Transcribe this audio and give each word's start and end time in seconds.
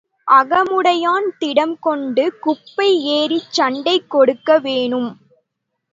அகமுடையான் 0.27 1.27
திடம்கொண்டு 1.39 2.23
குப்பை 2.39 2.89
ஏறிச் 3.17 3.51
சண்டை 3.51 3.95
கொடுக்க 4.07 4.57
வேணும். 4.59 5.11